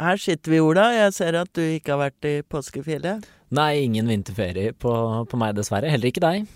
[0.00, 0.88] Her sitter vi, Ola.
[0.96, 3.26] Jeg ser at du ikke har vært i påskefjellet.
[3.54, 4.92] Nei, ingen vinterferie på,
[5.30, 5.90] på meg, dessverre.
[5.92, 6.48] Heller ikke deg.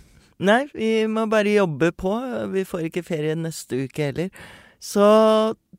[0.43, 2.15] Nei, vi må bare jobbe på.
[2.55, 4.33] Vi får ikke ferie neste uke heller.
[4.83, 5.07] Så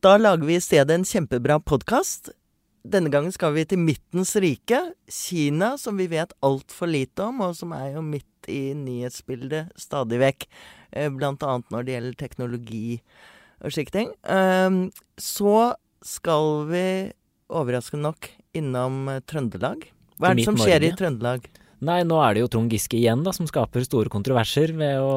[0.04, 2.32] da lager vi i stedet en kjempebra podkast.
[2.80, 4.80] Denne gangen skal vi til Midtens rike,
[5.12, 10.20] Kina, som vi vet altfor lite om, og som er jo midt i nyhetsbildet stadig
[10.22, 10.48] vekk.
[10.96, 13.00] Eh, blant annet når det gjelder teknologi
[13.60, 14.12] og slike ting.
[14.24, 14.86] Ehm,
[15.20, 16.86] så skal vi
[17.50, 19.88] overraskende nok innom eh, Trøndelag.
[20.20, 21.48] Hva er det som skjer i Trøndelag?
[21.80, 25.12] Nei, nå er det jo Trond Giske igjen da, som skaper store kontroverser ved å,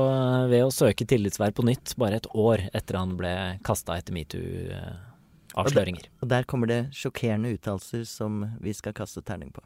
[0.47, 3.33] ved å søke tillitsverv på nytt, bare et år etter han ble
[3.67, 6.07] kasta etter metoo-avsløringer.
[6.07, 9.65] Og, og, der kommer det sjokkerende uttalelser som vi skal kaste terning på.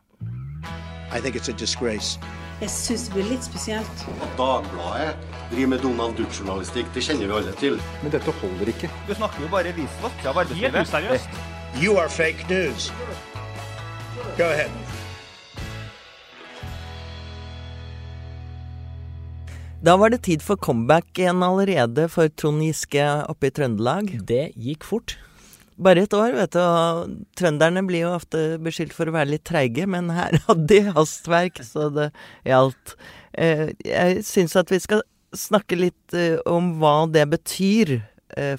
[1.13, 2.17] I think it's a disgrace.
[2.57, 4.01] Jeg syns det blir litt spesielt.
[4.17, 5.11] At Dagbladet
[5.51, 7.77] driver med Donald Duck-journalistikk, det kjenner vi alle til.
[8.01, 8.89] Men dette holder ikke.
[9.05, 10.81] Du snakker jo bare visvask av arbeidslivet.
[10.81, 11.56] Helt useriøst.
[11.75, 12.91] You are fake news.
[14.37, 14.71] Go ahead.
[19.81, 24.09] Da var det tid for comeback igjen allerede for Trond Giske oppe i Trøndelag.
[24.25, 25.17] Det gikk fort.
[25.77, 26.59] Bare et år, vet du.
[26.63, 30.81] Og trønderne blir jo ofte beskyldt for å være litt treige, men her hadde de
[30.97, 32.09] hastverk, så det
[32.47, 32.97] gjaldt.
[33.37, 35.05] Eh, jeg syns at vi skal
[35.37, 37.99] snakke litt eh, om hva det betyr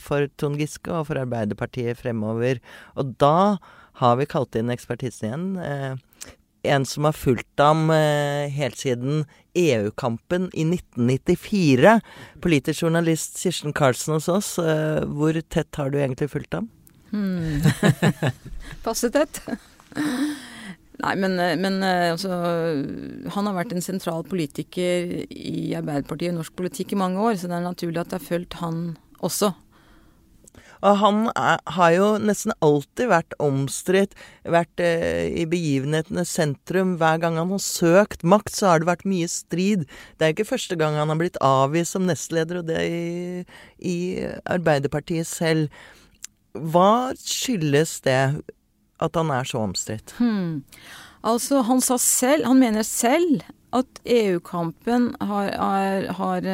[0.02, 2.62] for Trond Giske og for Arbeiderpartiet fremover.
[2.98, 3.58] Og da
[4.02, 5.46] har vi kalt inn ekspertisen igjen.
[5.62, 6.32] Eh,
[6.68, 9.22] en som har fulgt ham eh, helt siden
[9.58, 11.98] EU-kampen i 1994.
[12.44, 14.50] Politisk journalist Kirsten Karlsen hos oss.
[14.58, 16.68] Hvor tett har du egentlig fulgt ham?
[17.10, 17.64] Hmm.
[18.84, 19.40] Passe tett.
[20.98, 22.34] Nei, men, men altså,
[23.32, 27.50] Han har vært en sentral politiker i Arbeiderpartiet og norsk politikk i mange år, så
[27.50, 28.82] det er naturlig at jeg har fulgt han
[29.24, 29.54] også.
[30.86, 34.14] Og han er, har jo nesten alltid vært omstridt,
[34.46, 36.96] vært eh, i begivenhetenes sentrum.
[37.00, 39.86] Hver gang han har søkt makt, så har det vært mye strid.
[40.18, 43.44] Det er ikke første gang han har blitt avvist som nestleder, og det i,
[43.82, 43.98] i
[44.46, 45.68] Arbeiderpartiet selv.
[46.54, 48.22] Hva skyldes det
[48.98, 50.14] at han er så omstridt?
[50.18, 50.64] Hmm.
[51.26, 53.42] Altså, han sa selv, han mener selv
[53.76, 56.46] at EU-kampen har, har, har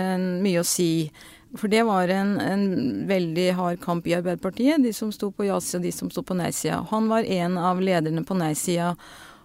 [0.42, 1.12] mye å si
[1.54, 2.64] for det var en, en,
[3.08, 6.82] veldig hard kamp i Arbeiderpartiet, de som sto på ja-sida de som sto på nei-sida.
[6.90, 8.94] Han var en av lederne på nei-sida.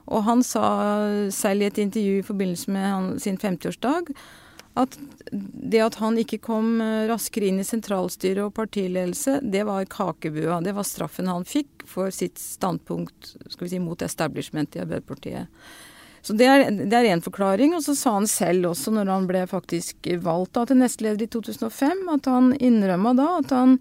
[0.10, 0.66] Og han sa
[1.30, 4.14] selv i et intervju i forbindelse med han, sin 50-årsdag
[4.80, 4.96] at
[5.32, 10.62] det at han ikke kom eh, raskere inn i sentralstyre og partiledelse, det var kakebua.
[10.64, 15.50] Det var straffen han fikk for sitt standpunkt skal vi si, mot establishment i Arbeiderpartiet.
[16.22, 17.76] Så det er én forklaring.
[17.78, 21.32] Og så sa han selv også, når han ble faktisk valgt da, til nestleder i
[21.32, 23.78] 2005, at han innrømma da at han,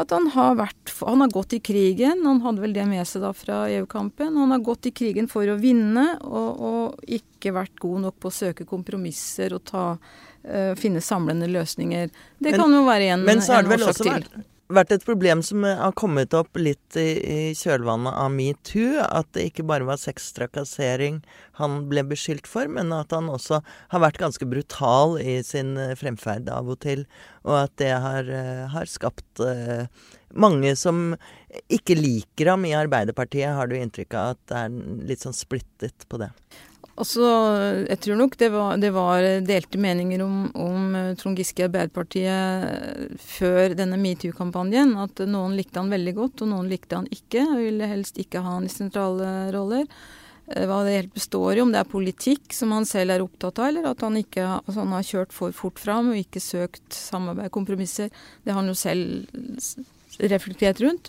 [0.00, 3.24] at han har vært Han har gått i krigen, han hadde vel det med seg
[3.26, 4.36] da fra EU-kampen.
[4.36, 8.30] Han har gått i krigen for å vinne, og, og ikke vært god nok på
[8.30, 12.08] å søke kompromisser og ta, uh, finne samlende løsninger.
[12.38, 14.16] Det men, kan jo være en, men så er det vel også til.
[14.16, 19.02] Vært vært et problem som har kommet opp litt i, i kjølvannet av metoo.
[19.04, 21.20] At det ikke bare var sextrakassering
[21.60, 23.60] han ble beskyldt for, men at han også
[23.92, 27.04] har vært ganske brutal i sin eh, fremferd av og til.
[27.46, 29.84] Og at det har, eh, har skapt uh,
[30.32, 31.14] mange som
[31.72, 36.06] ikke liker ham i Arbeiderpartiet, har du inntrykk av at det er litt sånn splittet
[36.08, 36.32] på det?
[36.92, 37.24] Altså,
[37.88, 41.66] jeg tror nok det var, det var delte meninger om, om eh, Trond Giske i
[41.66, 44.92] Arbeiderpartiet før denne metoo-kampanjen.
[45.00, 47.46] At noen likte han veldig godt, og noen likte han ikke.
[47.46, 49.88] Og ville helst ikke ha han i sentrale roller.
[50.52, 53.62] Eh, hva det helt består i, om det er politikk som han selv er opptatt
[53.62, 56.96] av, eller at han, ikke, altså han har kjørt for fort fram og ikke søkt
[56.96, 58.12] samarbeid, kompromisser.
[58.44, 59.24] Det har han jo selv
[60.20, 61.08] reflektert rundt.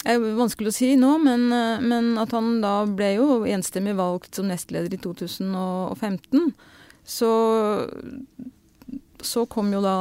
[0.00, 3.98] Det er vanskelig å si nå, men, eh, men, at han da ble jo enstemmig
[3.98, 6.54] valgt som nestleder i 2015.
[7.04, 7.30] Så,
[9.20, 9.98] så kom jo da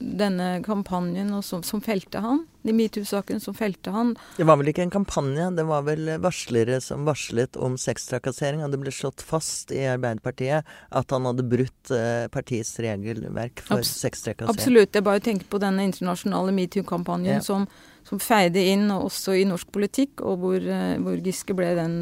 [0.00, 2.42] denne kampanjen som, som felte han.
[2.66, 4.14] De metoo-sakene som felte han.
[4.36, 8.64] Det var vel ikke en kampanje, det var vel varslere som varslet om sextrakassering.
[8.66, 13.78] Og det ble slått fast i Arbeiderpartiet at han hadde brutt eh, partiets regelverk for
[13.78, 14.56] Abs sextrakassering.
[14.56, 14.96] Absolutt.
[14.96, 17.44] Jeg bare tenker på denne internasjonale metoo-kampanjen ja.
[17.44, 17.68] som
[18.06, 21.94] som feide inn også i norsk politikk, og hvor, eh, hvor, Giske ble den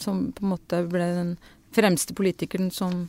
[0.00, 1.32] som på en måte ble den
[1.76, 3.08] fremste politikeren som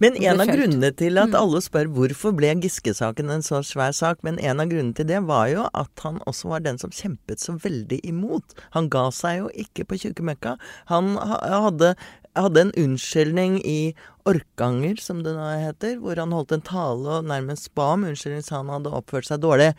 [0.00, 1.36] men en av grunnene til at mm.
[1.36, 5.18] alle spør hvorfor ble Giske-saken en så svær sak, men en av grunnene til det
[5.28, 8.56] var jo at han også var den som kjempet så veldig imot.
[8.76, 10.54] Han ga seg jo ikke på tjukkemøkka.
[10.88, 11.92] Han hadde,
[12.40, 13.92] hadde en unnskyldning i
[14.26, 18.48] Orkanger, som det nå heter, hvor han holdt en tale og nærmest ba om unnskyldning,
[18.48, 19.74] sa han hadde oppført seg dårlig.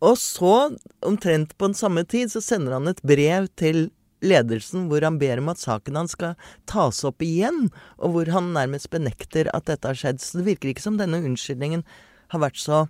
[0.00, 0.70] Og så,
[1.04, 3.90] omtrent på den samme tid, så sender han et brev til
[4.24, 6.36] ledelsen hvor han ber om at saken hans skal
[6.68, 7.68] tas opp igjen,
[8.00, 10.20] og hvor han nærmest benekter at dette har skjedd.
[10.20, 11.84] Så det virker ikke som denne unnskyldningen
[12.32, 12.84] har vært så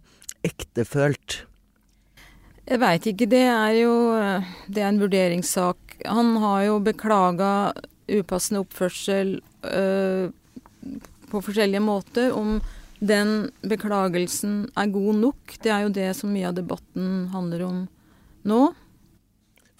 [0.46, 1.44] ektefølt.
[2.70, 3.26] Jeg veit ikke.
[3.30, 3.94] Det er jo
[4.70, 5.96] det er en vurderingssak.
[6.06, 7.72] Han har jo beklaga
[8.10, 10.30] upassende oppførsel øh,
[11.30, 12.30] på forskjellige måter.
[12.34, 12.60] Om
[13.00, 17.82] den beklagelsen er god nok, det er jo det som mye av debatten handler om
[18.44, 18.60] nå.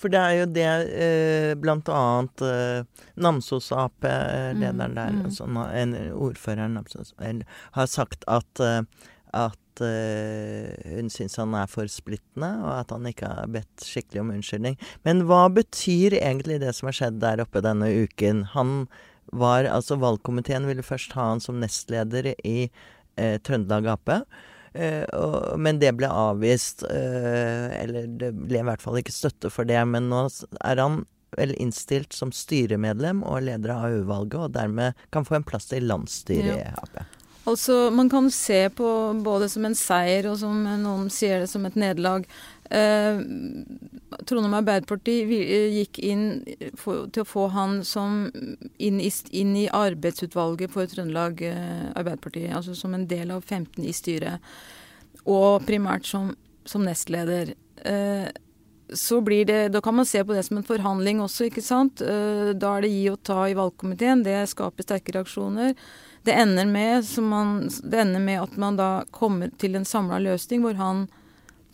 [0.00, 5.32] For det er jo det eh, blant annet eh, Namsos Ap-lederen der, Mm, mm.
[5.37, 7.44] Sånn, en ordfører Namsos, en-
[7.76, 8.81] har sagt at, eh,
[9.37, 14.20] at eh, hun syns han er for splittende, og at han ikke har bedt skikkelig
[14.25, 14.78] om unnskyldning.
[15.05, 18.44] Men hva betyr egentlig det som har skjedd der oppe denne uken?
[18.56, 18.88] Han
[19.32, 22.70] var Altså, valgkomiteen ville først ha han som nestleder i
[23.20, 24.14] eh, Trøndelag Ap.
[24.72, 26.84] Eh, og, men det ble avvist.
[26.88, 29.81] eh, eller det ble i hvert fall ikke støtte for det.
[29.93, 30.26] Men nå
[30.64, 31.02] er han
[31.37, 35.87] vel innstilt som styremedlem og leder av AU-valget, og dermed kan få en plass til
[35.90, 37.02] landsstyret i Ap.
[37.48, 38.88] Altså, man kan se på
[39.25, 42.26] både som en seier og som noen sier det som et nederlag.
[42.70, 43.22] Eh,
[44.28, 46.26] Trondheim Arbeiderparti eh, gikk inn
[46.78, 48.28] for, til å få han som
[48.78, 53.94] inn inn i arbeidsutvalget for Trøndelag eh, Arbeiderparti, altså som en del av 15 i
[53.96, 54.52] styret,
[55.25, 56.34] og primært som,
[56.69, 57.56] som nestleder.
[57.82, 58.28] Eh,
[58.92, 62.02] så blir det, Da kan man se på det som en forhandling også, ikke sant.
[62.02, 64.25] Eh, da er det gi og ta i valgkomiteen.
[64.26, 65.75] Det skaper sterke reaksjoner.
[66.22, 70.19] Det ender med, som man, det ender med at man da kommer til en samla
[70.20, 71.06] løsning hvor han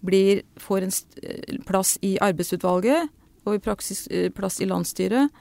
[0.06, 3.08] blir, får en eh, plass i arbeidsutvalget
[3.46, 5.32] og i praksis eh, plass i landsstyret.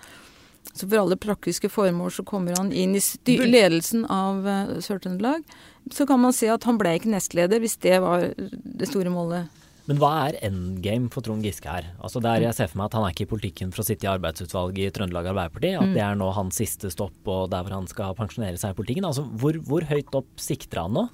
[0.74, 5.46] Så for alle praktiske formål så kommer han inn i ledelsen av eh, Sør-Trøndelag.
[5.94, 9.65] Så kan man se at han ble ikke nestleder, hvis det var det store målet.
[9.86, 11.92] Men hva er endgame for Trond Giske her?
[12.02, 14.08] Altså der Jeg ser for meg at han er ikke i politikken for å sitte
[14.08, 15.76] i arbeidsutvalget i Trøndelag Arbeiderparti.
[15.78, 18.80] At det er nå hans siste stopp og der hvor han skal pensjonere seg i
[18.80, 19.06] politikken.
[19.06, 21.06] Altså hvor, hvor høyt opp sikter han nå?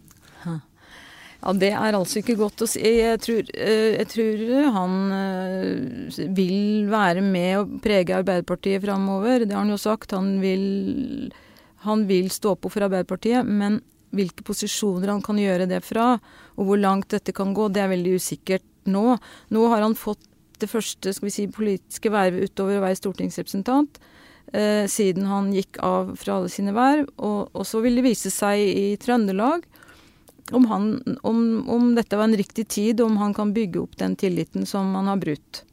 [0.45, 2.79] Ja, Det er altså ikke godt å si.
[2.85, 9.43] Jeg tror, eh, jeg tror han eh, vil være med og prege Arbeiderpartiet framover.
[9.43, 10.15] Det har han jo sagt.
[10.15, 11.31] Han vil,
[11.87, 13.43] han vil stå på for Arbeiderpartiet.
[13.43, 13.81] Men
[14.15, 16.13] hvilke posisjoner han kan gjøre det fra,
[16.57, 19.17] og hvor langt dette kan gå, det er veldig usikkert nå.
[19.53, 20.27] Nå har han fått
[20.61, 23.97] det første skal vi si, politiske vervet utover å være stortingsrepresentant.
[24.53, 27.07] Eh, siden han gikk av fra alle sine verv.
[27.17, 29.65] Og, og så vil det vise seg i Trøndelag
[30.51, 30.93] om, han,
[31.27, 31.41] om,
[31.71, 35.09] om dette var en riktig tid, om han kan bygge opp den tilliten som han
[35.09, 35.63] har brutt.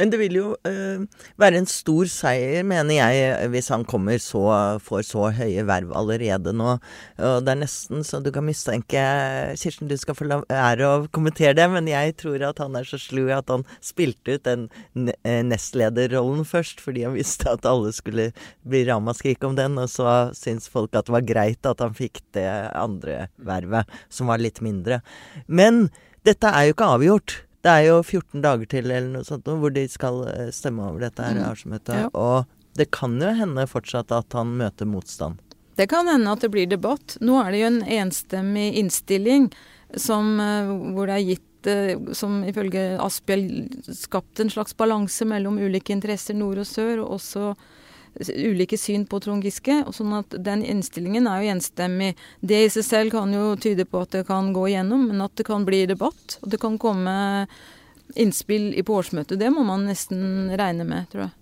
[0.00, 1.02] Men det vil jo eh,
[1.40, 4.44] være en stor seier, mener jeg, hvis han kommer så,
[4.82, 6.76] får så høye verv allerede nå.
[7.20, 9.02] Og det er nesten så du kan mistenke
[9.60, 12.88] Kirsten, du skal få la ære å kommentere det, men jeg tror at han er
[12.88, 14.66] så slu at han spilte ut den
[15.04, 18.30] eh, nestlederrollen først, fordi han visste at alle skulle
[18.64, 22.22] bli ramaskrik om den, og så syns folk at det var greit at han fikk
[22.36, 25.02] det andre vervet, som var litt mindre.
[25.46, 25.88] Men
[26.26, 27.40] dette er jo ikke avgjort.
[27.62, 31.04] Det er jo 14 dager til eller noe sånt hvor de skal eh, stemme over
[31.06, 31.44] dette her Mm.
[31.52, 31.94] årsmøtet.
[31.94, 32.08] Ja.
[32.14, 35.38] Og det kan jo hende fortsatt at han møter motstand.
[35.76, 37.16] Det kan hende at det blir debatt.
[37.20, 39.50] Nå er det jo en enstemmig innstilling
[39.96, 45.58] som, eh, hvor det er gitt eh, som ifølge Asphjell skapt en slags balanse mellom
[45.62, 47.54] ulike interesser nord og sør, og også
[48.20, 49.82] ulike syn på Trond Giske.
[49.86, 52.14] og Sånn at den innstillingen er jo gjenstemmig.
[52.40, 55.34] Det i seg selv kan jo tyde på at det kan gå igjennom, men at
[55.36, 56.38] det kan bli debatt.
[56.42, 57.14] Og det kan komme
[58.18, 59.38] innspill i på årsmøtet.
[59.40, 61.32] Det må man nesten regne med, tror jeg.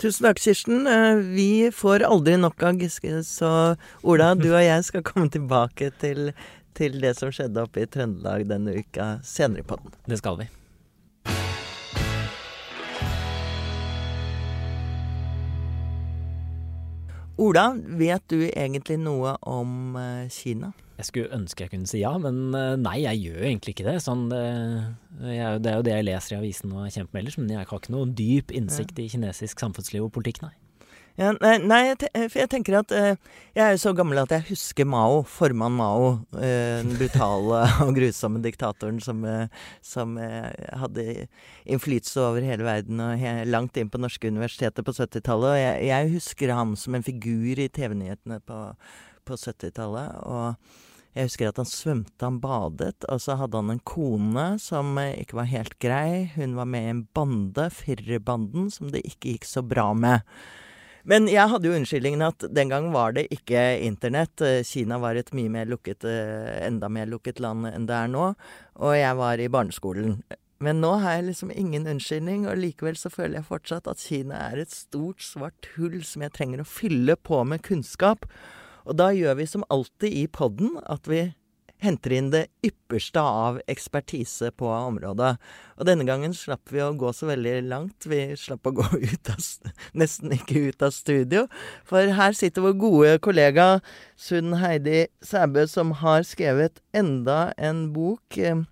[0.00, 0.86] Tusen takk, Kirsten.
[0.86, 5.90] Eh, Vi får aldri nok av Giske, så Ola, du og jeg skal komme tilbake
[6.00, 6.32] til,
[6.74, 9.92] til det som skjedde oppe i Trøndelag denne uka senere i podden.
[10.08, 10.48] Det skal vi.
[17.40, 20.72] Ola, vet du egentlig noe om eh, Kina?
[21.00, 23.94] Jeg skulle ønske jeg kunne si ja, men eh, nei, jeg gjør egentlig ikke det.
[24.04, 27.48] Sånn, jo- det er jo det jeg leser i avisen og kjemper med ellers, men
[27.54, 30.52] jeg har ikke noe dyp innsikt i kinesisk samfunnsliv og politikk, nei.
[31.20, 33.16] Ja, nei, jeg, te- for jeg tenker at eh,
[33.52, 36.06] jeg er jo så gammel at jeg husker Mao, formann Mao.
[36.40, 39.50] eh, den brutale og grusomme diktatoren som, eh,
[39.84, 40.46] som eh,
[40.80, 41.04] hadde
[41.68, 45.50] innflytelse over hele verden og he langt inn på norske universiteter på 70-tallet.
[45.52, 48.60] Og jeg, jeg husker ham som en figur i TV-nyhetene på,
[49.28, 50.22] på 70-tallet.
[50.24, 50.56] Og
[51.18, 55.18] jeg husker at han svømte, han badet, og så hadde han en kone som eh,
[55.20, 56.30] ikke var helt grei.
[56.38, 60.24] Hun var med i en bande, Firrerbanden, som det ikke gikk så bra med.
[61.08, 64.40] Men jeg hadde jo unnskyldningen at den gang var det ikke internett.
[64.44, 68.12] Eh, Kina var et mye mer lukket, eh, enda mer lukket land enn det er
[68.12, 68.34] nå.
[68.80, 70.20] Og jeg var i barneskolen.
[70.60, 74.36] Men nå har jeg liksom ingen unnskyldning, og likevel så føler jeg fortsatt at Kina
[74.50, 78.28] er et stort, svart hull som jeg trenger å fylle på med kunnskap.
[78.84, 81.30] Og da gjør vi som alltid i podden, at vi
[81.82, 85.34] henter inn det ypperste av ekspertise på området.
[85.80, 88.06] Og denne gangen slapp vi å gå så veldig langt.
[88.08, 89.40] Vi slapp å gå ut av,
[89.96, 91.46] nesten ikke ut av studio.
[91.88, 93.68] For her sitter vår gode kollega
[94.20, 98.38] Sunn Heidi Sæbø, som har skrevet enda en bok.
[98.38, 98.64] Eh,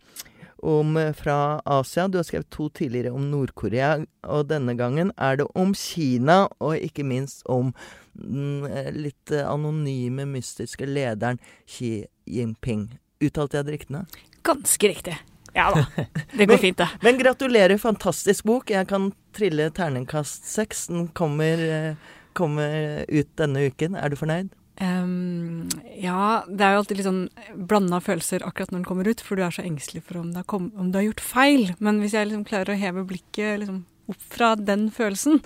[0.63, 2.09] om eh, fra Asia.
[2.09, 6.77] Du har skrevet to tidligere om Nord-Korea, og denne gangen er det om Kina, og
[6.77, 7.73] ikke minst om
[8.13, 12.89] den eh, litt eh, anonyme, mystiske lederen Xi Jinping.
[13.25, 14.05] Uttalte jeg det riktig?
[14.47, 15.17] Ganske riktig.
[15.57, 15.87] Ja da.
[16.39, 16.89] Det går fint, det.
[17.03, 18.71] Men gratulerer, fantastisk bok.
[18.71, 20.87] Jeg kan trille terningkast seks.
[20.93, 21.97] Den kommer,
[22.37, 23.97] kommer ut denne uken.
[23.99, 24.53] Er du fornøyd?
[24.79, 25.67] Um,
[25.99, 27.25] ja, det er jo alltid litt sånn
[27.67, 30.39] blanda følelser akkurat når den kommer ut, for du er så engstelig for om du
[30.47, 31.73] kom, om du har gjort feil.
[31.83, 35.43] Men hvis jeg liksom klarer å heve blikket liksom opp fra den følelsen,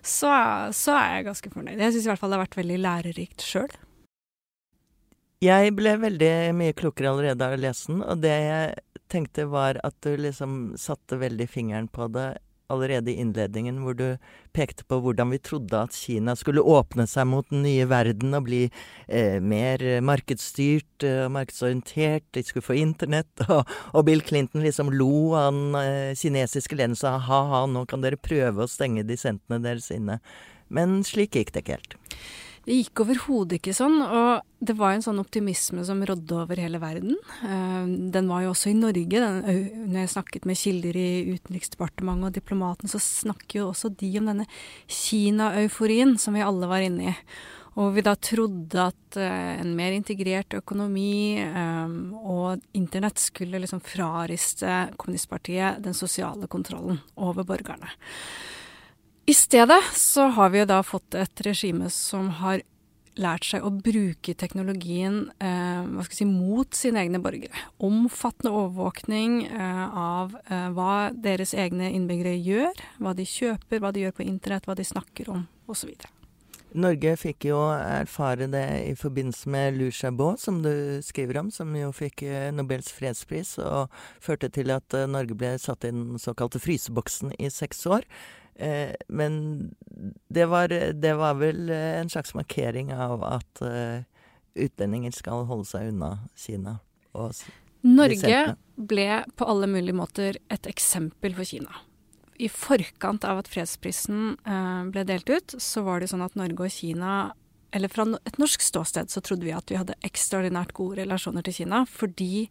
[0.00, 0.30] så,
[0.72, 1.82] så er jeg ganske fornøyd.
[1.82, 3.74] Jeg syns i hvert fall det har vært veldig lærerikt sjøl.
[5.44, 9.78] Jeg ble veldig mye klokere allerede av å lese den, og det jeg tenkte var
[9.86, 12.30] at du liksom satte veldig fingeren på det
[12.72, 14.06] allerede i innledningen, hvor du
[14.56, 18.46] pekte på hvordan vi trodde at Kina skulle åpne seg mot den nye verden og
[18.48, 18.62] bli
[19.06, 22.26] eh, mer markedsstyrt og eh, markedsorientert.
[22.34, 23.30] De skulle få internett.
[23.56, 27.84] Og, og, Bill Clinton liksom lo av den eh, kinesiske lederen og sa ha-ha, nå
[27.88, 30.18] kan dere prøve å stenge dissentene deres inne.
[30.68, 31.96] Men slik gikk det ikke helt.
[32.66, 36.80] Det gikk overhodet ikke sånn, og det var en sånn optimisme som rådde over hele
[36.82, 37.14] verden.
[37.46, 39.20] Eh, den var jo også i Norge.
[39.22, 39.36] Den,
[39.92, 44.32] når jeg snakket med kilder i Utenriksdepartementet og diplomaten, så snakker jo også de om
[44.32, 44.48] denne
[44.90, 47.14] Kina-euforien som vi alle var inne i.
[47.76, 53.82] Og vi da trodde at uh, en mer integrert økonomi um, og internett skulle liksom
[53.84, 57.92] frariste kommunistpartiet den sosiale kontrollen over borgerne.
[59.26, 62.60] I stedet så har vi jo da fått et regime som har
[63.18, 67.64] lært seg å bruke teknologien eh, si, mot sine egne borgere.
[67.82, 74.04] Omfattende overvåkning eh, av eh, hva deres egne innbyggere gjør, hva de kjøper, hva de
[74.04, 75.96] gjør på internett, hva de snakker om osv.
[76.76, 81.70] Norge fikk jo erfare det i forbindelse med Lou Chabot, som du skriver om, som
[81.74, 83.92] jo fikk eh, Nobels fredspris, og
[84.22, 88.04] førte til at eh, Norge ble satt i den såkalte fryseboksen i seks år.
[88.58, 89.38] Eh, men
[90.28, 94.04] det var, det var, vel eh, en slags markering av at eh,
[94.56, 96.78] utlendinger skal holde seg unna Kina.
[97.86, 98.40] Norge
[98.76, 101.82] ble på alle mulige måter et eksempel for Kina.
[102.36, 106.68] I forkant av at fredsprisen eh, ble delt ut, så var det sånn at Norge
[106.68, 107.16] og Kina
[107.76, 111.58] eller fra et norsk ståsted så trodde vi at vi hadde ekstraordinært gode relasjoner til
[111.58, 112.46] Kina, fordi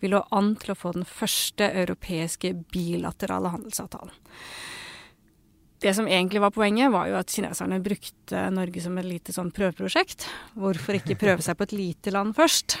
[0.00, 4.14] vi lå an til å få den første europeiske bilaterale handelsavtalen.
[5.80, 9.52] Det som egentlig var poenget, var jo at kineserne brukte Norge som et lite sånn
[9.56, 10.26] prøveprosjekt.
[10.60, 12.76] Hvorfor ikke prøve seg på et lite land først?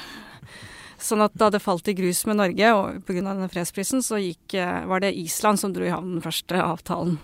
[1.00, 3.22] Sånn at da det falt i grus med Norge, og pga.
[3.24, 7.16] denne fredsprisen, så gikk, eh, var det Island som dro i havn den første avtalen.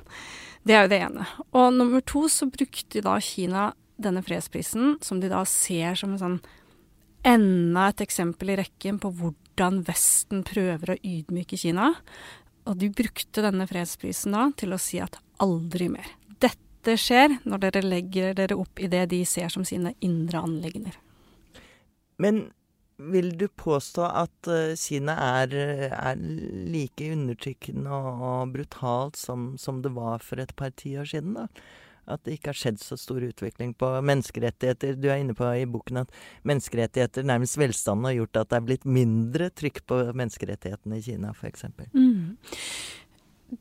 [0.65, 1.27] Det er jo det ene.
[1.53, 6.19] Og nummer to så brukte da Kina denne fredsprisen, som de da ser som en
[6.19, 6.41] sånn
[7.27, 11.95] enda et eksempel i rekken på hvordan Vesten prøver å ydmyke Kina.
[12.67, 16.09] Og de brukte denne fredsprisen da til å si at aldri mer.
[16.43, 20.99] Dette skjer når dere legger dere opp i det de ser som sine indre anliggender.
[22.23, 22.49] Men
[22.97, 25.53] vil du påstå at eh, Kina er,
[25.93, 26.21] er
[26.73, 31.49] like undertrykkende og, brutalt som, som, det var for et par tiår siden, da?
[32.07, 34.95] At det ikke har skjedd så stor utvikling på menneskerettigheter.
[35.01, 38.69] Du er inne på i boken at menneskerettigheter, nærmest velstanden, har gjort at det er
[38.69, 41.67] blitt mindre trykk på menneskerettighetene i Kina, f.eks.
[41.97, 42.37] Mm.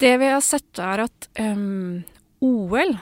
[0.06, 2.04] Det vi har sett, er at um,
[2.46, 2.96] OL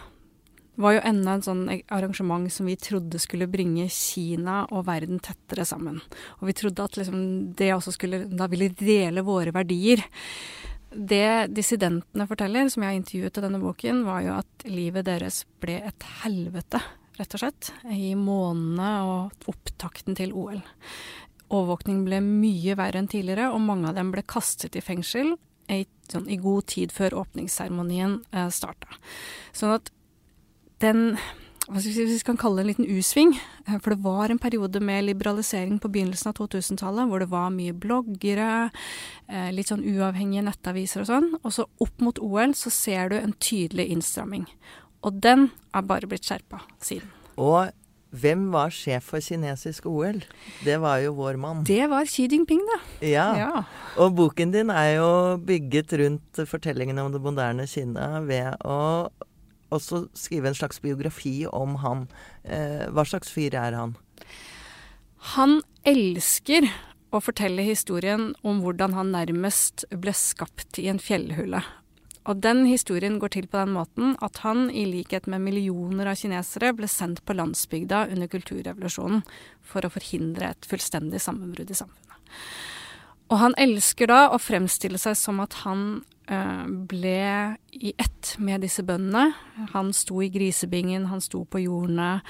[0.76, 5.68] var jo enda en sånn arrangement som vi trodde skulle bringe Kina og verden tettere
[5.70, 6.00] sammen.
[6.40, 7.20] Og vi trodde at liksom
[7.58, 10.02] det også skulle Da ville dele våre verdier.
[10.94, 15.80] Det dissidentene forteller, som jeg intervjuet i denne boken, var jo at livet deres ble
[15.90, 16.82] et helvete,
[17.18, 20.62] rett og slett, i månedene og opptakten til OL.
[21.54, 25.36] Overvåkning ble mye verre enn tidligere, og mange av dem ble kastet i fengsel
[25.72, 29.00] i, sånn, i god tid før åpningsseremonien eh, starta.
[29.56, 29.94] Sånn at
[30.84, 31.16] den
[31.74, 33.34] hvis vi kan kalle det en liten U-sving.
[33.68, 37.54] Eh, for det var en periode med liberalisering på begynnelsen av 2000-tallet, hvor det var
[37.54, 38.70] mye bloggere,
[39.28, 41.30] eh, litt sånn uavhengige nettaviser og sånn.
[41.42, 44.46] Og så opp mot OL så ser du en tydelig innstramming.
[45.04, 47.10] Og den er bare blitt skjerpa siden.
[47.38, 47.72] Og
[48.14, 50.20] Hvem var sjef for kinesisk OL?
[50.62, 51.64] Det var jo vår mann.
[51.66, 52.78] Det var Xi Jinping, da.
[53.02, 53.26] Ja.
[53.40, 53.64] Ja.
[53.98, 55.08] Og boken din er jo
[55.42, 59.10] bygget rundt fortellingen om det moderne Kina ved å
[59.76, 62.08] også skrive en slags biografi om han.
[62.44, 63.96] Eh, hva slags fyr er han?
[65.36, 66.68] Han elsker
[67.14, 71.62] å fortelle historien om hvordan han nærmest ble skapt i en fjellhule.
[72.24, 76.20] Og den historien går til på den måten at han, i likhet med millioner av
[76.20, 79.26] kinesere, ble sendt på landsbygda under kulturrevolusjonen
[79.68, 82.40] for å forhindre et fullstendig sammenbrudd i samfunnet.
[83.32, 87.24] Og han elsker da å fremstille seg som at han ble
[87.76, 89.34] i ett med disse bøndene.
[89.74, 92.22] Han sto i grisebingen, han sto på jordene.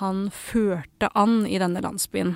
[0.00, 2.34] Han førte an i denne landsbyen.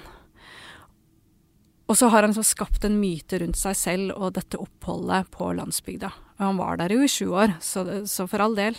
[1.89, 5.49] Og så har han så skapt en myte rundt seg selv og dette oppholdet på
[5.57, 6.11] landsbygda.
[6.39, 8.77] Og han var der jo i sju år, så, så for all del.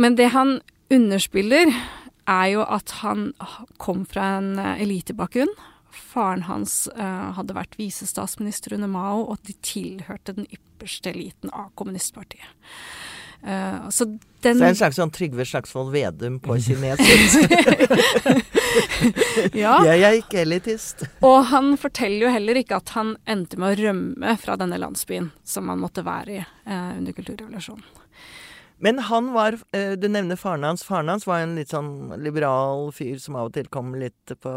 [0.00, 0.58] Men det han
[0.90, 1.70] underspiller,
[2.30, 3.30] er jo at han
[3.82, 5.50] kom fra en eh, elitebakgrunn.
[5.92, 11.70] Faren hans uh, hadde vært visestatsminister under Mao, og de tilhørte den ypperste eliten av
[11.78, 12.50] kommunistpartiet.
[13.40, 17.54] Uh, så den Så det er en slags sånn Trygve Slagsvold Vedum på kinesisk.
[19.62, 19.78] ja.
[19.88, 21.06] Jeg er ikke elitist.
[21.24, 25.30] Og han forteller jo heller ikke at han endte med å rømme fra denne landsbyen
[25.44, 27.99] som han måtte være i uh, under kulturrevolusjonen.
[28.80, 30.84] Men han var eh, Du nevner faren hans.
[30.86, 34.52] Faren hans var en litt sånn liberal fyr som av og til kom litt på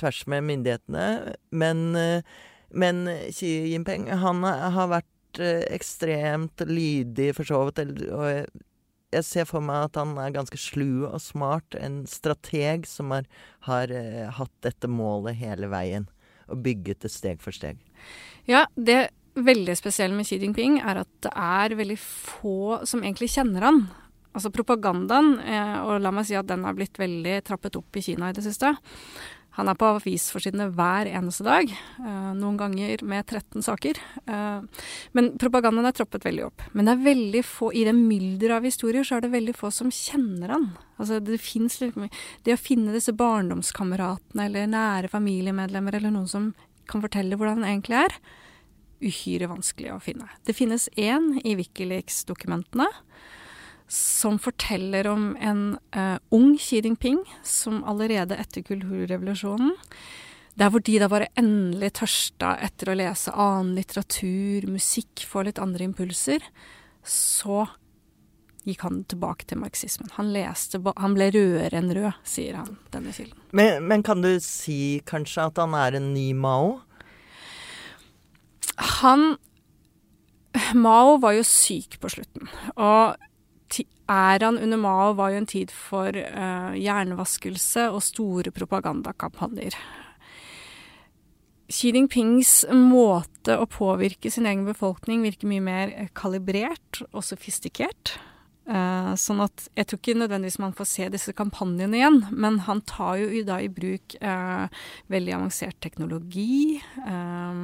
[0.00, 1.36] tvers med myndighetene.
[1.50, 2.22] Men, eh,
[2.70, 7.80] men Xi Jinping, han har vært eh, ekstremt lydig, for så vidt.
[8.12, 8.26] Og
[9.10, 11.74] jeg- ser for meg at han er ganske slu og smart.
[11.74, 13.24] En strateg som har,
[13.66, 13.88] har
[14.36, 16.06] hatt dette målet hele veien.
[16.48, 17.78] Og bygget det steg for steg.
[18.46, 23.30] Ja, det veldig spesiell med Xi Jinping er at det er veldig få som egentlig
[23.34, 23.82] kjenner han.
[24.30, 28.04] Altså propagandaen, eh, og la meg si at den har blitt veldig trappet opp i
[28.04, 28.76] Kina i det siste.
[29.58, 33.98] Han er på avisforsidene hver eneste dag, eh, noen ganger med 13 saker.
[34.26, 34.60] Eh,
[35.12, 36.62] men propagandaen er trappet veldig opp.
[36.72, 39.72] Men det er veldig få, i det mylderet av historier, så er det veldig få
[39.74, 40.76] som kjenner han.
[40.98, 41.40] Altså det
[42.44, 46.54] Det å finne disse barndomskameratene eller nære familiemedlemmer eller noen som
[46.86, 48.16] kan fortelle hvordan han egentlig er,
[49.00, 50.28] uhyre vanskelig å finne.
[50.46, 52.88] Det finnes én i Wikileaks-dokumentene
[53.90, 55.62] som forteller om en
[55.96, 59.74] uh, ung Xi Jinping som allerede etter kulturrevolusjonen
[60.60, 65.60] der hvor de da bare endelig tørsta etter å lese annen litteratur, musikk, få litt
[65.62, 66.44] andre impulser,
[67.06, 67.64] så
[68.68, 70.10] gikk han tilbake til marxismen.
[70.18, 73.38] Han, leste, han ble rødere enn rød, sier han, denne kilden.
[73.56, 76.80] Men, men kan du si kanskje at han er en ny Mao?
[79.02, 79.34] Han
[80.74, 82.48] Mao var jo syk på slutten.
[82.74, 83.16] Og
[84.10, 89.76] æraen under Mao var jo en tid for uh, hjernevaskelse og store propagandakampanjer.
[91.70, 98.16] Xi Jinpings måte å påvirke sin egen befolkning virker mye mer eh, kalibrert og sofistikert.
[98.70, 102.82] Uh, sånn at jeg tror ikke nødvendigvis man får se disse kampanjene igjen, men han
[102.86, 104.66] tar jo da i bruk uh,
[105.10, 106.76] veldig avansert teknologi.
[107.02, 107.62] Eh,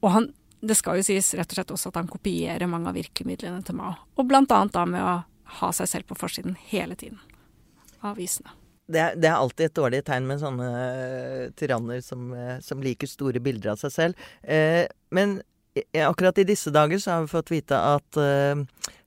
[0.00, 2.96] og han, det skal jo sies rett og slett også at han kopierer mange av
[2.98, 3.94] virkemidlene til Mao.
[4.16, 5.18] Og blant annet da med å
[5.60, 7.20] ha seg selv på forsiden hele tiden
[8.00, 8.52] av avisene.
[8.90, 13.10] Det det er alltid et dårlig tegn med sånne eh, tyranner som, eh, som liker
[13.10, 14.24] store bilder av seg selv.
[14.42, 15.38] Eh, men
[15.94, 18.64] akkurat i disse dager så har vi fått vite at eh,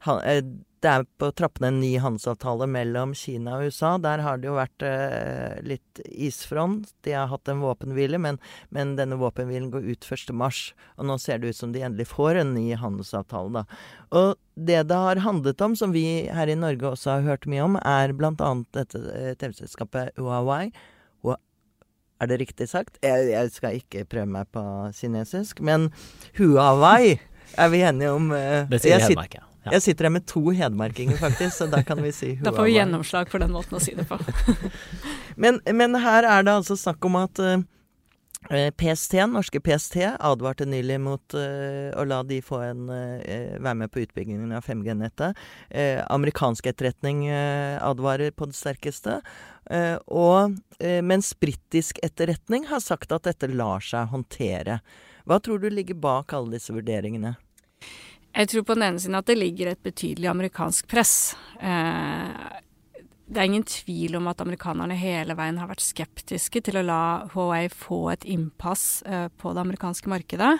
[0.07, 0.43] han, eh,
[0.83, 3.93] det er på trappene en ny handelsavtale mellom Kina og USA.
[4.03, 6.89] Der har det jo vært eh, litt isfront.
[7.07, 8.39] De har hatt en våpenhvile, men,
[8.75, 10.51] men denne våpenhvilen går ut 1.3.
[10.99, 13.65] Og nå ser det ut som de endelig får en ny handelsavtale, da.
[14.13, 17.63] Og det det har handlet om, som vi her i Norge også har hørt mye
[17.65, 18.33] om, er bl.a.
[18.75, 20.67] dette eh, TV-selskapet Huawei.
[22.21, 22.99] Er det riktig sagt?
[23.03, 24.61] Jeg, jeg skal ikke prøve meg på
[24.95, 25.89] kinesisk, men
[26.37, 27.17] Huawei
[27.59, 28.29] er vi enige om.
[28.31, 29.75] eh, Det sier jeg, meg Hedmark, ja.
[29.75, 32.45] jeg sitter her med to hedmarkinger, faktisk, så da kan vi si Huawei.
[32.47, 34.19] Da får vi gjennomslag for den måten å si det på.
[35.43, 37.55] Men, men her er det altså snakk om at uh,
[38.53, 43.79] eh, PST, norske PST, advarte nylig mot uh, å la de få en, uh, være
[43.79, 45.41] med på utbyggingen av 5G-nettet.
[45.73, 49.23] Eh, amerikansk etterretning eh, advarer på det sterkeste.
[49.71, 54.81] Eh, og eh, mens britisk etterretning har sagt at dette lar seg håndtere.
[55.25, 57.37] Hva tror du ligger bak alle disse vurderingene?
[58.33, 61.35] Jeg tror på den ene siden at det ligger et betydelig amerikansk press.
[61.61, 62.61] Eh,
[63.33, 67.03] det er ingen tvil om at amerikanerne hele veien har vært skeptiske til å la
[67.33, 70.51] Huawei få et innpass uh, på det amerikanske markedet.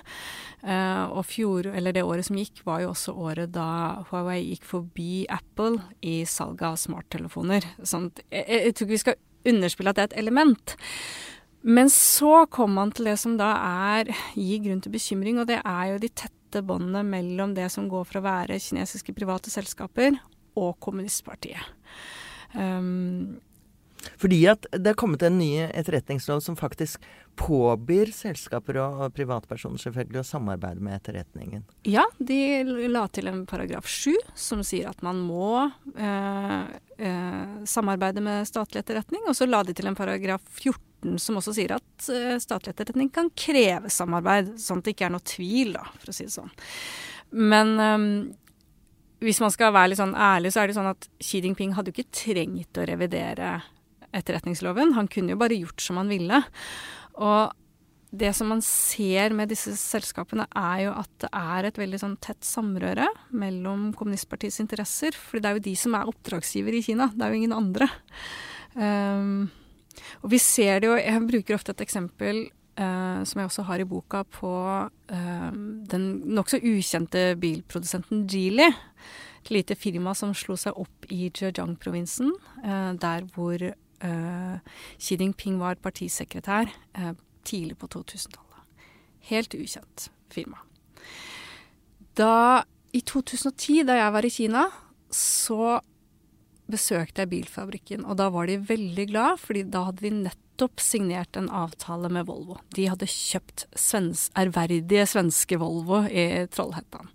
[0.64, 3.68] Uh, og fjor, det året som gikk, var jo også året da
[4.10, 7.68] Huawei gikk forbi Apple i salget av smarttelefoner.
[7.84, 9.22] Sånn, jeg, jeg tror ikke vi skal
[9.54, 10.78] underspille at det er et element.
[11.64, 15.60] Men så kom man til det som da er, gir grunn til bekymring, og det
[15.62, 20.20] er jo de tette båndene mellom det som går for å være kinesiske private selskaper
[20.60, 21.66] og kommunistpartiet.
[22.54, 23.40] Um,
[24.20, 27.04] fordi at det er kommet en ny etterretningslov som faktisk
[27.40, 31.64] påbyr selskaper og privatpersoner selvfølgelig å samarbeide med etterretningen.
[31.88, 32.40] Ja, de
[32.92, 36.60] la til en paragraf sju som sier at man må eh,
[37.00, 39.24] eh, samarbeide med statlig etterretning.
[39.28, 43.12] Og så la de til en paragraf 14 som også sier at eh, statlig etterretning
[43.14, 44.54] kan kreve samarbeid.
[44.62, 46.54] Sånn at det ikke er noe tvil, da, for å si det sånn.
[47.34, 48.08] Men um,
[49.24, 51.92] hvis man skal være litt sånn ærlig, så er det sånn at Xi Jinping hadde
[51.92, 53.56] jo ikke trengt å revidere
[54.14, 54.94] etterretningsloven.
[54.98, 56.44] Han kunne jo bare gjort som han ville.
[57.24, 57.54] Og
[58.14, 62.20] det som man ser med disse selskapene, er jo at det er et veldig sånn
[62.22, 65.18] tett samrøre mellom kommunistpartiets interesser.
[65.18, 67.90] For det er jo de som er oppdragsgiver i Kina, det er jo ingen andre.
[68.78, 69.50] Um,
[70.22, 73.82] og vi ser det jo Jeg bruker ofte et eksempel Uh, som jeg også har
[73.84, 74.50] i boka, på
[74.90, 75.52] uh,
[75.92, 78.66] den nokså ukjente bilprodusenten Geely.
[79.44, 82.32] Et lite firma som slo seg opp i Zhejiang-provinsen,
[82.66, 83.62] uh, der hvor
[85.00, 86.68] Xi Jinping var partisekretær
[87.48, 88.90] tidlig på 2000-tallet.
[89.30, 90.60] Helt ukjent firma.
[92.20, 94.66] Da, i 2010, da jeg var i Kina,
[95.08, 95.78] så
[96.74, 101.40] besøkte jeg bilfabrikken, og da var de veldig glad, fordi da hadde de nettopp signert
[101.40, 102.60] en avtale med Volvo.
[102.76, 107.12] De hadde kjøpt svens ærverdige svenske Volvo i Trollhättan.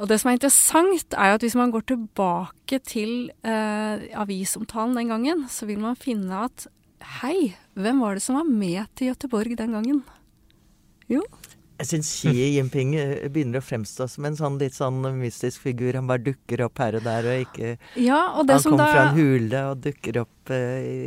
[0.00, 4.96] Og det som er interessant, er jo at hvis man går tilbake til eh, avisomtalen
[4.98, 6.66] den gangen, så vil man finne at
[7.20, 10.02] hei, hvem var det som var med til Gøteborg den gangen?
[11.10, 11.22] Jo.
[11.82, 15.96] Jeg syns Xi Jinping eh, begynner å fremstå som en sånn litt sånn mystisk figur.
[15.98, 18.90] Han bare dukker opp her og der, og ikke ja, og Han kommer da...
[18.92, 21.00] fra en hule og dukker opp eh, i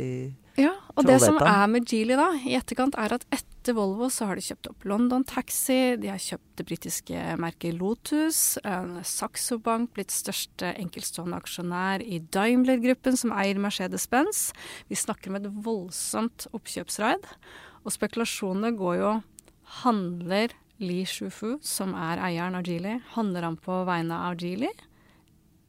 [0.56, 4.30] ja, og det som er med Geely da, i etterkant, er at etter Volvo så
[4.30, 8.56] har de kjøpt opp London Taxi, de har kjøpt det britiske merket Lotus,
[9.04, 14.46] Saxo Bank blitt største enkeltstående aksjonær i Daimler-gruppen, som eier Mercedes-Benz.
[14.88, 17.28] Vi snakker om et voldsomt oppkjøpsraid.
[17.84, 19.16] Og spekulasjonene går jo
[19.82, 24.68] Handler Li Shufu, som er eieren av Geely, handler han på vegne av Geely?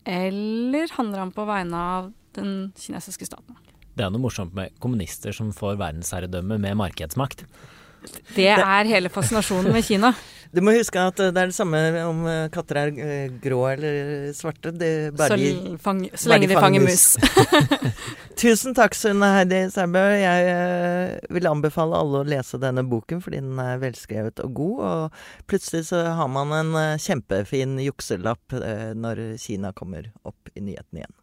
[0.07, 3.55] Eller handler han på vegne av den kinesiske staten?
[3.97, 7.45] Det er noe morsomt med kommunister som får verdensherredømme med markedsmakt.
[8.35, 10.13] Det er hele fascinasjonen med Kina.
[10.51, 14.29] Du må huske at det er det samme om eh, katter er eh, grå eller
[14.35, 14.71] svarte.
[14.75, 15.37] Det så,
[15.83, 17.05] fang, så, lenge de fanger mus.
[18.41, 20.05] Tusen takk, Sunne Heidi Sæbø.
[20.17, 24.81] Jeg eh, vil anbefale alle å lese denne boken, fordi den er velskrevet og god.
[24.87, 28.57] Og plutselig så har man en kjempefin jukselapp
[28.97, 31.17] når Kina kommer opp i nyhetene igjen.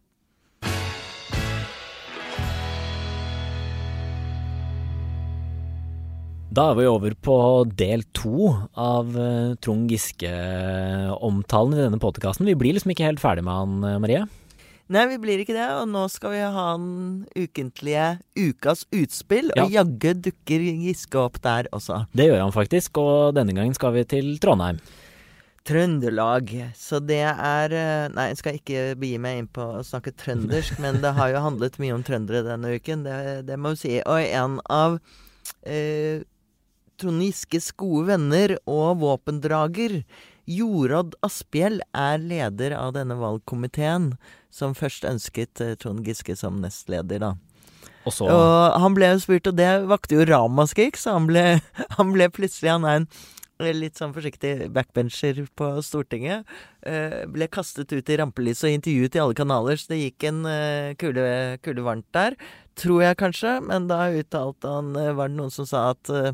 [6.55, 7.37] Da er vi over på
[7.75, 12.47] del to av uh, Trond Giske-omtalen i denne podkasten.
[12.47, 14.21] Vi blir liksom ikke helt ferdig med han, uh, Marie?
[14.95, 15.65] Nei, vi blir ikke det.
[15.81, 18.05] Og nå skal vi ha den ukentlige
[18.39, 19.51] Ukas utspill.
[19.57, 19.65] Ja.
[19.65, 22.05] Og jaggu dukker Giske opp der også.
[22.15, 24.79] Det gjør han faktisk, og denne gangen skal vi til Trondheim.
[25.67, 26.53] Trøndelag.
[26.79, 30.79] Så det er eh, Nei, jeg skal ikke begi meg inn på å snakke trøndersk,
[30.85, 33.97] men det har jo handlet mye om trøndere denne uken, det, det må vi si.
[34.05, 35.01] Og en av
[35.65, 36.23] eh,
[37.05, 39.99] Trond Giskes gode venner og våpendrager.
[40.49, 44.15] Jorodd Asphjell er leder av denne valgkomiteen,
[44.49, 47.35] som først ønsket eh, Trond Giske som nestleder, da.
[48.07, 48.29] Og, så...
[48.29, 51.45] og han ble jo spurt, og det vakte jo ramaskrik, så han ble,
[51.99, 56.49] han ble plutselig Han er en litt sånn forsiktig backbencher på Stortinget.
[56.89, 60.45] Uh, ble kastet ut i rampelyset og intervjuet i alle kanaler, så det gikk en
[61.01, 61.27] kule,
[61.65, 62.41] kule varmt der.
[62.81, 66.33] Tror jeg kanskje, men da uttalte han Var det noen som sa at Eh,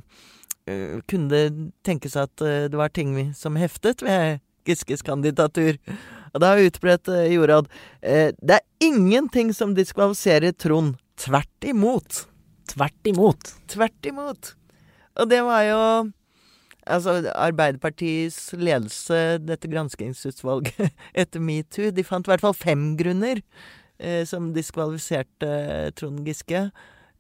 [1.11, 5.79] kunne det tenkes at eh, det var ting som heftet ved Giskes kandidatur?
[6.31, 7.67] Og da utbredt uh, Jorad
[8.01, 10.95] Det er ingenting som diskvalifiserer Trond.
[11.19, 12.25] Tvert imot.
[12.71, 13.51] Tvert imot.
[13.67, 14.53] Tvert imot.
[15.19, 15.81] Og det var jo
[16.91, 20.89] Altså, Arbeiderpartiets ledelse, dette granskingsutvalget
[21.23, 23.43] etter metoo, de fant i hvert fall fem grunner
[24.01, 26.71] eh, som diskvalifiserte Trond Giske.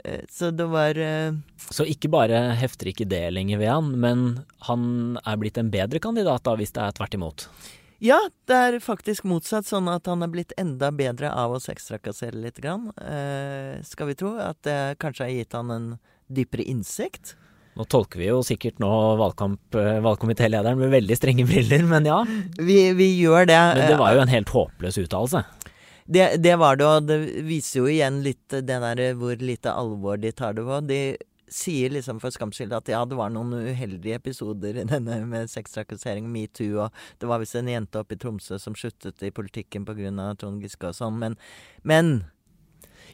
[0.04, 1.36] Eh, så det var uh...
[1.70, 4.24] Så ikke bare hefter ikke det lenger ved han, men
[4.68, 7.46] han er blitt en bedre kandidat da, hvis det er tvert imot?
[8.00, 8.16] Ja,
[8.48, 12.56] det er faktisk motsatt, sånn at han er blitt enda bedre av å sextrakassere litt.
[12.60, 12.88] Grann.
[12.96, 15.86] Eh, skal vi tro at det kanskje har gitt han en
[16.32, 17.34] dypere innsikt?
[17.78, 18.88] Nå tolker vi jo sikkert nå
[19.20, 22.22] valgkamp, eh, valgkomitélederen med veldig strenge briller, men ja.
[22.58, 23.60] Vi, vi gjør det.
[23.76, 25.44] Men det var jo en helt håpløs uttalelse.
[26.10, 30.18] Det, det, var det, og det viser jo igjen litt det der hvor lite alvor
[30.18, 30.78] de tar det på.
[30.88, 31.02] De
[31.50, 35.50] sier liksom for skams skyld at ja, det var noen uheldige episoder i denne med
[35.50, 39.86] sextrakassering, metoo, og det var visst en jente oppe i Tromsø som sluttet i politikken
[39.86, 40.10] pga.
[40.40, 41.36] Trond Giske og sånn, men,
[41.86, 42.12] men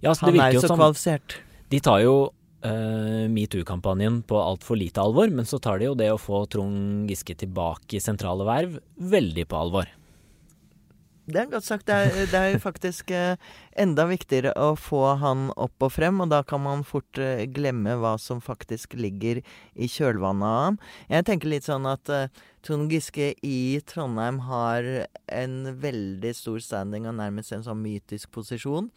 [0.04, 1.38] ja, han er jo så som, kvalifisert.
[1.72, 6.12] De tar jo uh, metoo-kampanjen på altfor lite alvor, men så tar de jo det
[6.12, 8.78] å få Trond Giske tilbake i sentrale verv
[9.16, 9.95] veldig på alvor.
[11.26, 11.88] Det er godt sagt.
[11.88, 13.34] Det er, det er faktisk eh,
[13.74, 17.96] enda viktigere å få han opp og frem, og da kan man fort eh, glemme
[17.98, 19.40] hva som faktisk ligger
[19.74, 20.78] i kjølvannet av ham.
[21.10, 22.30] Jeg tenker litt sånn at eh,
[22.62, 23.58] Trond Giske i
[23.90, 24.86] Trondheim har
[25.26, 28.92] en veldig stor standing og nærmest en sånn mytisk posisjon.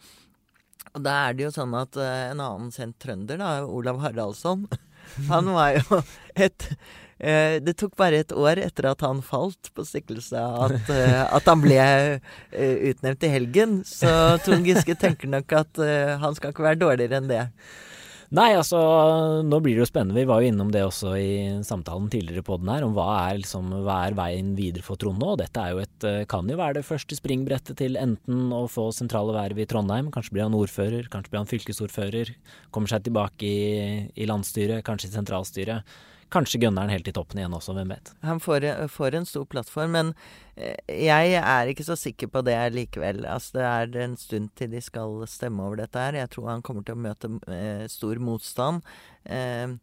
[0.94, 4.68] Og da er det jo sånn at en annen kjent trønder, da, Olav Haraldsson,
[5.32, 6.02] han var jo
[6.38, 6.70] et
[7.20, 11.60] det tok bare et år etter at han falt på stikkelse at, eh, at han
[11.60, 13.78] ble eh, utnevnt i helgen.
[13.84, 14.08] Så
[14.46, 15.84] Trond Giske tenker nok at
[16.22, 17.44] han skal ikke være dårligere enn det.
[18.30, 18.78] Nei, altså
[19.42, 20.14] nå blir det jo spennende.
[20.14, 21.30] Vi var jo innom det også i
[21.66, 25.18] samtalen tidligere på den her, om hva er, liksom, hva er veien videre for Trond
[25.18, 25.32] nå.
[25.40, 29.58] Dette jo et, kan jo være det første springbrettet til enten å få sentrale verv
[29.58, 32.30] i Trondheim, kanskje blir han ordfører, kanskje blir han fylkesordfører,
[32.70, 35.98] kommer seg tilbake i, i landsstyret, kanskje i sentralstyret.
[36.30, 38.12] Kanskje gønneren helt i toppen igjen også, hvem vet.
[38.26, 40.12] Han får, får, en stor plattform, men
[40.54, 43.24] eh, jeg er ikke så sikker på det likevel.
[43.26, 46.20] Altså, det er en stund til de skal stemme over dette her.
[46.22, 48.86] Jeg tror han kommer til å møte eh, stor motstand.
[49.26, 49.74] Eh,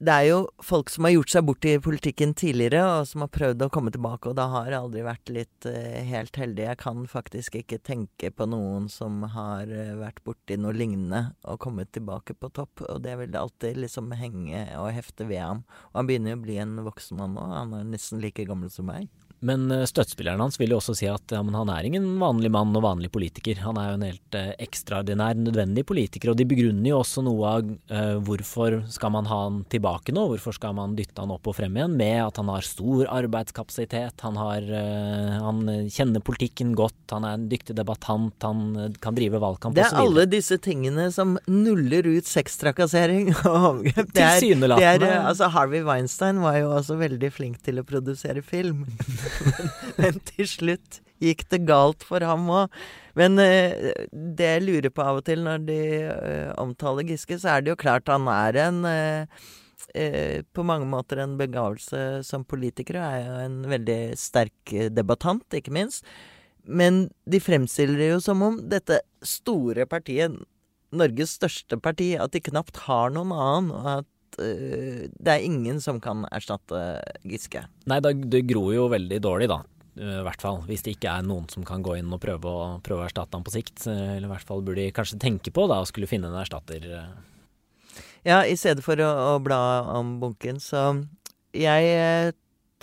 [0.00, 3.32] det er jo folk som har gjort seg bort i politikken tidligere, og som har
[3.34, 6.64] prøvd å komme tilbake, og da har aldri vært litt uh, helt heldig.
[6.70, 11.60] Jeg kan faktisk ikke tenke på noen som har uh, vært borti noe lignende og
[11.66, 15.64] kommet tilbake på topp, og det vil alltid liksom henge og hefte ved ham.
[15.92, 18.72] Og han begynner jo å bli en voksen mann nå, han er nesten like gammel
[18.72, 19.10] som meg.
[19.46, 22.76] Men eh, støttespilleren hans vil jo også si at ja, han er ingen vanlig mann
[22.76, 23.62] og vanlig politiker.
[23.64, 26.32] Han er jo en helt eh, ekstraordinær, nødvendig politiker.
[26.32, 30.26] Og de begrunner jo også noe av eh, hvorfor skal man ha han tilbake nå,
[30.32, 34.20] hvorfor skal man dytte han opp og frem igjen, med at han har stor arbeidskapasitet,
[34.26, 39.16] han, har, eh, han kjenner politikken godt, han er en dyktig debattant, han eh, kan
[39.16, 39.80] drive valgkamp osv.
[39.80, 44.12] Det er alle disse tingene som nuller ut sextrakassering og overgrep.
[44.16, 45.14] Tilsynelatende.
[45.24, 48.84] Altså Harvey Weinstein var jo også veldig flink til å produsere film.
[50.00, 52.76] men, til slutt gikk det galt for ham òg.
[53.18, 57.56] Men uh, det jeg lurer på av og til når de uh, omtaler Giske, så
[57.56, 59.48] er det jo klart han er en uh,
[59.90, 65.74] på mange måter en begavelse som politiker, og er jo en veldig sterk debattant, ikke
[65.74, 66.06] minst.
[66.62, 70.36] Men de fremstiller det jo som om dette store partiet,
[70.94, 74.08] Norges største parti, at de knapt har noen annen, og at
[74.40, 77.66] uh, det er ingen som kan erstatte Giske.
[77.90, 79.62] Nei, det gror jo veldig dårlig, da.
[80.00, 82.60] I hvert fall hvis det ikke er noen som kan gå inn og prøve å,
[82.84, 83.82] prøve å erstatte ham på sikt.
[83.90, 86.86] Eller i hvert fall burde de kanskje tenke på da, å skulle finne en erstatter.
[88.26, 89.60] Ja, i stedet for å, å bla
[89.96, 90.60] om bunken.
[90.62, 90.80] Så
[91.56, 92.32] jeg eh,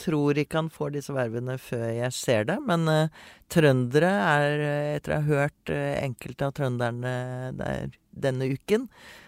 [0.02, 2.58] tror ikke han får disse vervene før jeg ser det.
[2.66, 3.14] Men uh,
[3.54, 4.66] trøndere er,
[4.98, 7.14] etter å ha hørt uh, enkelte av trønderne
[7.58, 8.88] der denne uken,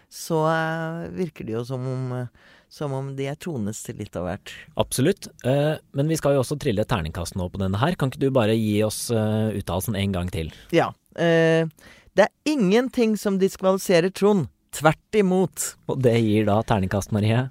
[0.10, 4.18] så uh, virker det jo som om, uh, som om de er trones til litt
[4.18, 4.54] av hvert.
[4.82, 5.30] Absolutt.
[5.46, 7.98] Uh, men vi skal jo også trille terningkast nå på denne her.
[8.00, 10.52] Kan ikke du bare gi oss uttalelsen en gang til?
[10.76, 10.92] Ja.
[11.14, 14.50] det er ingenting som diskvalifiserer Trond.
[14.74, 15.74] Tvert imot.
[15.90, 17.48] Og det gir da terningkast, Marie?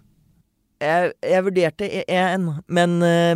[0.78, 2.92] Jeg, jeg vurderte én, men,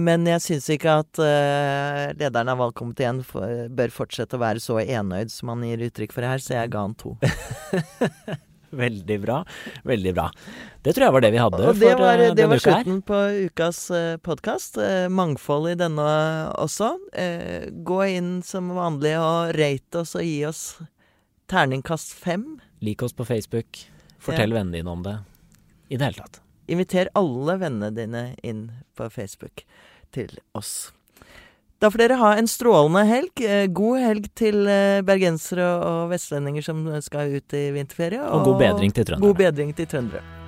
[0.07, 4.79] men, jeg syns ikke at uh, lederen av valgkomiteen for, bør fortsette å være så
[4.79, 7.17] enøyd som han gir uttrykk for her, så jeg ga han to.
[8.73, 9.39] Veldig bra.
[9.85, 10.27] Veldig bra.
[10.83, 12.73] Det tror jeg var det vi hadde og det for var, det denne var uka
[12.73, 12.85] her.
[12.85, 14.79] slutten på ukas uh, podkast.
[14.81, 16.07] Uh, mangfold i denne
[16.57, 16.95] også.
[17.85, 20.65] Gå inn som vanlig og rate oss og gi oss
[21.53, 22.61] terningkast fem.
[22.81, 23.85] Lik oss på Facebook.
[24.23, 24.57] Fortell ja.
[24.57, 25.19] vennene dine om det.
[25.89, 26.41] I det hele tatt.
[26.73, 29.67] Inviter alle vennene dine inn på Facebook
[30.15, 30.93] til oss.
[31.83, 33.43] Da får dere ha en strålende helg.
[33.43, 38.23] Eh, god helg til eh, bergensere og vestlendinger som skal ut i vinterferie.
[38.23, 39.27] Og, og god bedring til trøndere.
[39.27, 40.42] God bedring til trøndere.